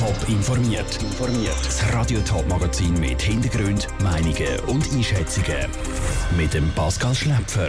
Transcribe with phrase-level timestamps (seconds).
[0.00, 0.98] Top informiert.
[1.62, 5.68] Das Radio Top Magazin mit Hintergrund, Meinungen und Einschätzungen
[6.38, 7.68] mit dem Pascal Schläpfer.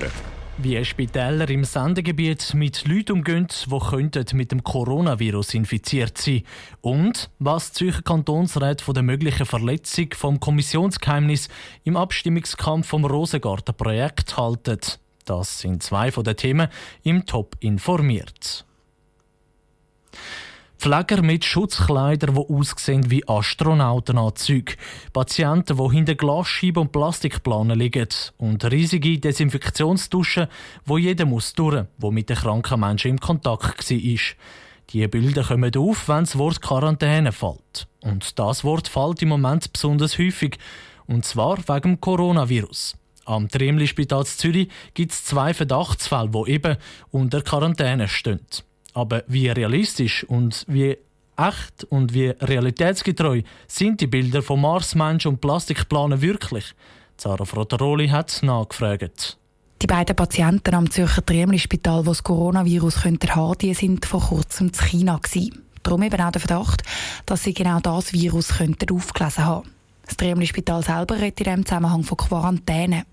[0.58, 6.44] Wie Spitäler im Sendegebiet mit Leuten umgehen, die mit dem Coronavirus infiziert sein
[6.80, 11.50] und was Zürcher Kantonsrat von der möglichen Verletzung vom Kommissionsgeheimnis
[11.84, 14.80] im Abstimmungskampf vom Rosengarten-Projekt halten.
[15.26, 16.70] Das sind zwei von den Themen
[17.04, 18.64] im Top informiert.
[20.82, 24.74] Pfleger mit Schutzkleidern, die aussehen wie Astronautenanzüge.
[25.14, 28.08] Patienten, die hinter Glasscheiben und Plastikplanen liegen.
[28.40, 30.48] Und riesige Desinfektionsduschen,
[30.84, 34.18] wo jeder muss durch, der mit den kranken Menschen im Kontakt war.
[34.90, 37.88] Diese Bilder kommen auf, wenn das Wort Quarantäne fällt.
[38.02, 40.58] Und das Wort fällt im Moment besonders häufig.
[41.06, 42.98] Und zwar wegen dem Coronavirus.
[43.26, 46.78] Am Triemli-Spital Zürich gibt es zwei Verdachtsfälle, die eben
[47.12, 48.40] unter Quarantäne stehen.
[48.94, 50.98] Aber wie realistisch und wie
[51.38, 56.74] echt und wie realitätsgetreu sind die Bilder von Marsmenschen und Plastikplanen wirklich?
[57.18, 59.38] Sarah Frotteroli hat nachgefragt.
[59.82, 64.74] Die beiden Patienten am Zürcher Triemli-Spital, die das Coronavirus haben könnten, sind vor kurzem in
[64.74, 65.20] China.
[65.82, 66.84] Darum eben auch der Verdacht,
[67.26, 69.81] dass sie genau das Virus aufgelesen haben.
[70.12, 73.06] Das Triemli-Spital selber redet in diesem Zusammenhang von Quarantäne.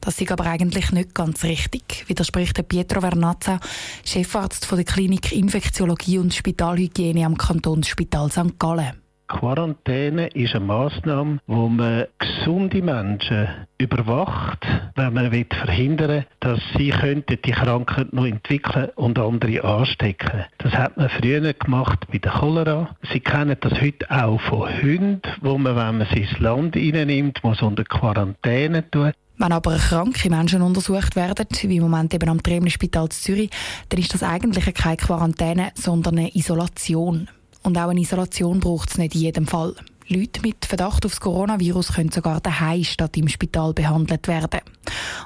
[0.00, 3.60] Das ist aber eigentlich nicht ganz richtig, widerspricht Pietro Vernazza,
[4.06, 8.58] Chefarzt der Klinik Infektiologie und Spitalhygiene am Kantonsspital St.
[8.58, 9.05] Gallen.
[9.28, 16.90] Quarantäne ist eine Maßnahme, wo man gesunde Menschen überwacht, wenn man will verhindern dass sie
[16.90, 20.44] könnten die Krankheit noch entwickeln und andere anstecken.
[20.58, 22.96] Das hat man früher gemacht bei der Cholera.
[23.12, 27.42] Sie kennen das heute auch von Hunden, wo man, wenn man sie ins Land reinnimmt,
[27.42, 29.12] muss unter Quarantäne tun.
[29.38, 33.50] Wenn aber kranke Menschen untersucht werden, wie im Moment eben am Tremli-Spital Zürich,
[33.88, 37.28] dann ist das eigentlich keine Quarantäne, sondern eine Isolation.
[37.66, 39.74] Und auch eine Isolation braucht es nicht in jedem Fall.
[40.06, 44.60] Leute mit Verdacht auf das Coronavirus können sogar daheim statt im Spital behandelt werden.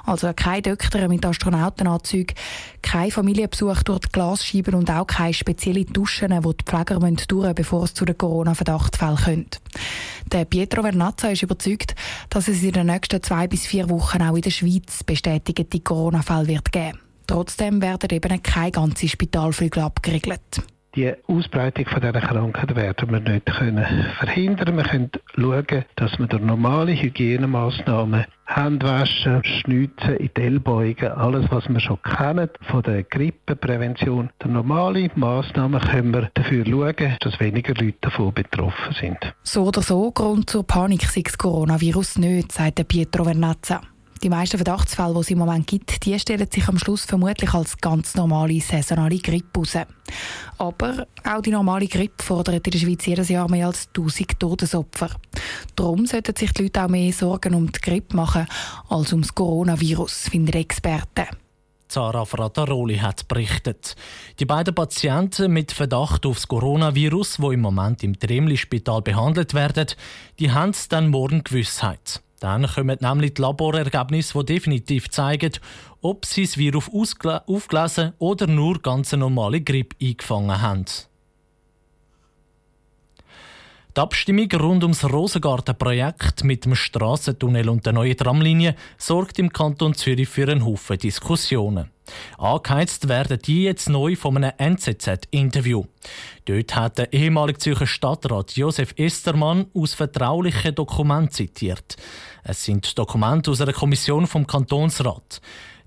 [0.05, 2.35] Also keine Doktor mit Astronautenanzügen,
[2.81, 7.83] kein Familienbesuch durch die Glasscheiben und auch keine spezielle Duschen, die die Pfleger müssen, bevor
[7.83, 9.61] es zu den Corona-Verdachtsfällen kommt.
[10.31, 11.93] Der Pietro Vernazza ist überzeugt,
[12.31, 16.47] dass es in den nächsten zwei bis vier Wochen auch in der Schweiz bestätigte Corona-Fälle
[16.47, 16.97] wird geben.
[17.27, 20.63] Trotzdem werden eben keine ganzen Spitalflüge abgeriegelt
[20.95, 24.75] die Ausbreitung von dieser Krankheit werden wir nicht können verhindern.
[24.75, 31.79] Wir können schauen, dass wir durch normale Hygienemaßnahmen Handwaschen, Schnitzen in Ellbeugen, alles, was wir
[31.79, 34.29] schon kennen von der Grippeprävention.
[34.39, 39.17] Durch normale Maßnahmen können wir dafür schauen, dass weniger Leute davon betroffen sind.
[39.43, 43.81] So oder so, Grund zur Panik sei das Coronavirus nicht, sagt Pietro Vernazza.
[44.23, 47.77] Die meisten Verdachtsfälle, die es im Moment gibt, die stellen sich am Schluss vermutlich als
[47.79, 49.87] ganz normale saisonale Grippe heraus.
[50.59, 55.09] Aber auch die normale Grippe fordert in der Schweiz jedes Jahr mehr als 1000 Todesopfer.
[55.75, 58.45] Darum sollten sich die Leute auch mehr Sorgen um die Grippe machen
[58.89, 61.25] als um das Coronavirus, finden Experten.
[61.87, 63.95] Zara Frataroli hat berichtet.
[64.39, 69.87] Die beiden Patienten mit Verdacht auf das Coronavirus, die im Moment im Tremli-Spital behandelt werden,
[70.39, 72.21] die haben dann morgen Gewissheit.
[72.41, 75.51] Dann kommen nämlich die Laborergebnisse, die definitiv zeigen,
[76.01, 80.85] ob sie das Virus aufgelesen oder nur ganz normale Grippe eingefangen haben.
[83.97, 89.95] Die Abstimmung rund ums Rosengarten-Projekt mit dem Strassentunnel und der neuen Tramlinie sorgt im Kanton
[89.95, 91.91] Zürich für einen Haufen Diskussionen.
[92.37, 95.83] Angeheizt werden die jetzt neu von einem NZZ-Interview.
[96.45, 101.97] Dort hat der ehemalige Zürcher Stadtrat Josef Estermann aus vertraulichen Dokumenten zitiert.
[102.45, 105.41] Es sind Dokumente aus einer Kommission vom Kantonsrat.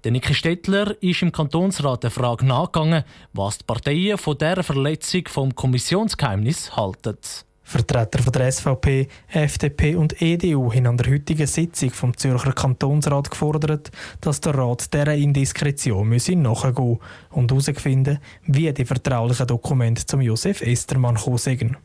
[0.04, 5.26] Der Niki Stettler ist im Kantonsrat der Frage nachgegangen, was die Parteien von dieser Verletzung
[5.26, 7.16] vom Kommissionsgeheimnis halten.
[7.64, 13.30] Vertreter von der SVP, FDP und EDU haben an der heutigen Sitzung vom Zürcher Kantonsrat
[13.30, 16.98] gefordert, dass der Rat dieser Indiskretion müsse nachgehen
[17.30, 21.76] und herausfinden, wie die vertraulichen Dokumente zum Josef Estermann kommen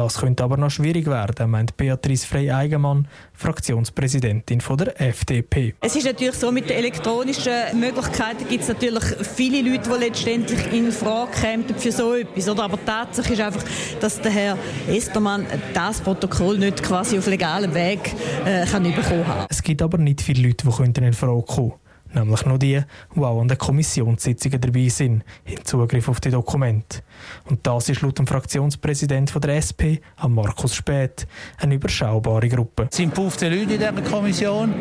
[0.00, 5.74] das könnte aber noch schwierig werden, meint Beatrice Frey-Eigenmann, Fraktionspräsidentin von der FDP.
[5.82, 9.04] Es ist natürlich so, mit den elektronischen Möglichkeiten gibt es natürlich
[9.34, 12.48] viele Leute, die letztendlich in Frage kämen für so etwas.
[12.48, 12.62] Oder?
[12.64, 13.62] Aber Tatsache ist einfach,
[14.00, 14.58] dass der Herr
[14.88, 15.44] Estermann
[15.74, 18.14] das Protokoll nicht quasi auf legalem Weg
[18.46, 19.46] äh, kann bekommen kann.
[19.50, 21.72] Es gibt aber nicht viele Leute, die in Frage kommen
[22.14, 22.80] nämlich nur die,
[23.14, 27.00] die auch an den Kommissionssitzungen dabei sind, haben Zugriff auf die Dokumente.
[27.48, 31.26] Und das ist laut dem Fraktionspräsident der SP, Markus Späth,
[31.58, 32.88] eine überschaubare Gruppe.
[32.90, 34.74] Es sind 15 Leute in dieser Kommission.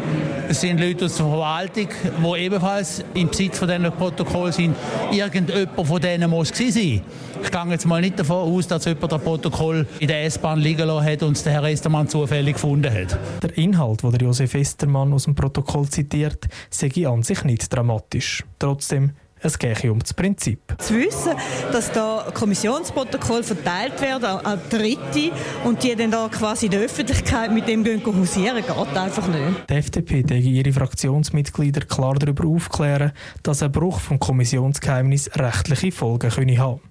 [0.47, 1.87] Es sind Leute aus der Verwaltung,
[2.23, 4.75] die ebenfalls im Besitz von diesen Protokoll sind.
[5.11, 7.01] Irgendjemand von denen muss es sein.
[7.41, 10.87] Ich gehe jetzt mal nicht davon aus, dass jemand das Protokoll in der S-Bahn liegen
[10.87, 13.17] lassen hat und es der Herr Estermann zufällig gefunden hat.
[13.41, 18.43] Der Inhalt, den Josef Estermann aus dem Protokoll zitiert, sei an sich nicht dramatisch.
[18.59, 20.59] Trotzdem es gehe um das Prinzip.
[20.79, 21.31] Zu wissen,
[21.71, 25.31] dass da Kommissionsprotokoll verteilt werden an Dritte
[25.63, 29.69] und die dann da quasi in der Öffentlichkeit mit dem gehen hausieren, geht einfach nicht.
[29.69, 36.59] Die FDP denke ihre Fraktionsmitglieder klar darüber aufklären, dass ein Bruch vom Kommissionsgeheimnis rechtliche Folgen
[36.59, 36.81] haben.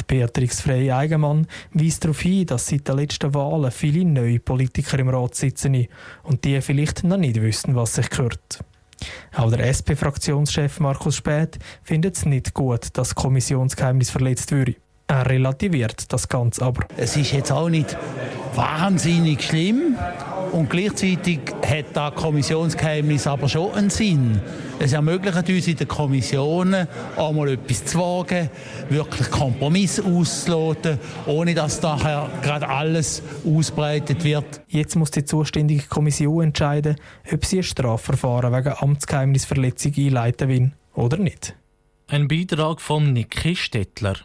[0.00, 5.10] Die Beatrix Frey-Eigenmann weist darauf hin, dass seit den letzten Wahlen viele neue Politiker im
[5.10, 5.86] Rat sitzen
[6.24, 8.64] und die vielleicht noch nicht wissen, was sich gehört.
[9.34, 14.76] Auch der SP-Fraktionschef Markus Späth findet es nicht gut, dass das Kommissionsgeheimnis verletzt würde.
[15.08, 16.86] Er relativiert das Ganze aber.
[16.96, 17.96] Es ist jetzt auch nicht
[18.54, 19.96] wahnsinnig schlimm
[20.52, 24.40] und gleichzeitig hat das Kommissionsgeheimnis aber schon einen Sinn.
[24.78, 28.50] Es ermöglicht uns in den Kommissionen einmal etwas zu wagen,
[28.88, 34.60] wirklich Kompromisse auszuloten, ohne dass nachher gerade alles ausbreitet wird.
[34.68, 36.96] Jetzt muss die zuständige Kommission entscheiden,
[37.32, 41.54] ob sie ein Strafverfahren wegen Amtsgeheimnisverletzung einleiten will oder nicht.
[42.08, 44.16] Ein Beitrag von Niki Stettler.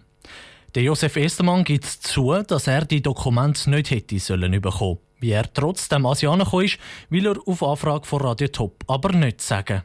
[0.75, 4.99] Der Josef Estermann gibt zu, dass er die Dokumente nicht hätte sollen bekommen.
[5.19, 6.77] Wie er trotzdem Asianer ist,
[7.09, 9.83] will er auf Anfrage von Radio Top aber nicht sagen.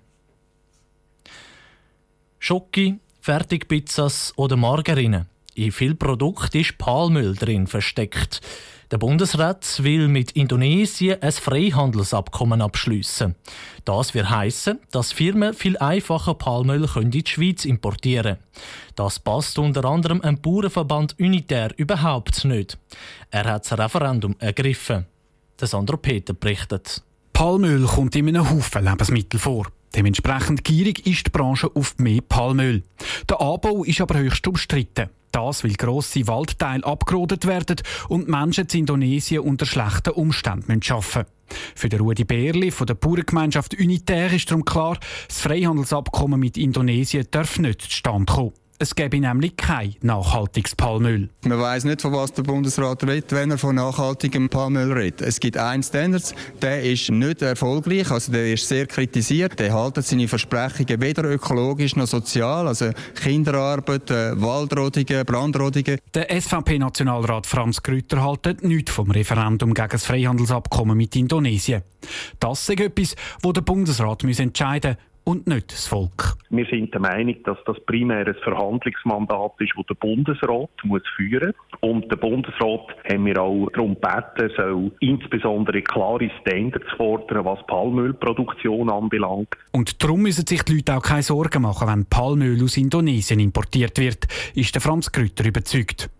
[2.38, 5.26] Schoki, Fertigpizzas oder Margarine.
[5.54, 8.40] In vielen Produkten ist Palmöl drin versteckt.
[8.90, 13.34] Der Bundesrat will mit Indonesien ein Freihandelsabkommen abschließen.
[13.86, 18.64] Das wird heißen, dass Firmen viel einfacher Palmöl in die Schweiz importieren können.
[18.96, 22.76] Das passt unter anderem dem Bauernverband Unitär überhaupt nicht.
[23.30, 25.06] Er hat das Referendum ergriffen.
[25.62, 27.04] Der Sandro Peter berichtet.
[27.32, 29.68] Palmöl kommt in einem Haufen Lebensmittel vor.
[29.94, 32.82] Dementsprechend gierig ist die Branche auf mehr Palmöl.
[33.30, 35.08] Der Anbau ist aber höchst umstritten.
[35.30, 37.76] Das, weil grosse Waldteile abgerodet werden
[38.08, 41.26] und Menschen in Indonesien unter schlechten Umständen arbeiten müssen.
[41.76, 44.98] Für den Rudi Bärli von der Bauerngemeinschaft Unitär ist darum klar,
[45.28, 48.52] das Freihandelsabkommen mit Indonesien darf nicht zustande kommen.
[48.82, 51.28] Es gäbe nämlich kein nachhaltiges Palmöl.
[51.44, 55.22] Man weiß nicht, von was der Bundesrat redet, wenn er von nachhaltigem Palmöl redet.
[55.22, 59.56] Es gibt einen Standard, der ist nicht erfolgreich, also der ist sehr kritisiert.
[59.60, 65.98] Der haltet seine Versprechungen weder ökologisch noch sozial, also Kinderarbeit, äh, Waldrodungen, Brandrodungen.
[66.12, 71.82] Der SVP-Nationalrat Franz Grütter haltet nichts vom Referendum gegen das Freihandelsabkommen mit Indonesien.
[72.40, 76.34] Das ist etwas, wo der Bundesrat entscheiden muss und nicht das Volk.
[76.50, 81.54] Wir sind der Meinung, dass das primär ein Verhandlungsmandat ist, das der Bundesrat muss führen
[81.80, 81.80] muss.
[81.80, 88.90] Und der Bundesrat haben wir auch darum gebeten, soll insbesondere klare Standards fordern, was Palmölproduktion
[88.90, 89.56] anbelangt.
[89.72, 93.98] Und darum müssen sich die Leute auch keine Sorgen machen, wenn Palmöl aus Indonesien importiert
[93.98, 96.10] wird, ist der Franz Grütter überzeugt.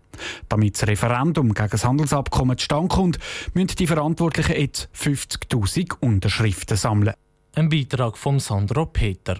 [0.49, 3.19] Damit das Referendum gegen das Handelsabkommen zustande kommt,
[3.53, 7.13] müssen die Verantwortlichen jetzt 50.000 Unterschriften sammeln.
[7.55, 9.39] Ein Beitrag von Sandro Peter.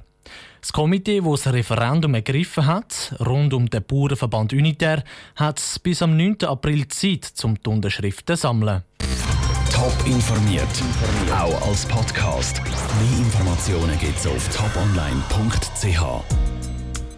[0.62, 5.04] Das Komitee, das das Referendum ergriffen hat, rund um den Bauernverband Unitär,
[5.36, 6.44] hat bis am 9.
[6.44, 8.84] April Zeit, um die Unterschriften zu sammeln.
[9.72, 10.68] Top informiert,
[11.32, 12.62] auch als Podcast.
[12.64, 16.53] Mehr Informationen gibt es auf toponline.ch.